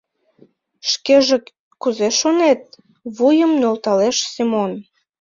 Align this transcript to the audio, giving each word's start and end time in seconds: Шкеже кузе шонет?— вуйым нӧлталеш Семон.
Шкеже 0.89 1.37
кузе 1.81 2.09
шонет?— 2.19 2.61
вуйым 3.15 3.51
нӧлталеш 3.61 4.17
Семон. 4.33 4.71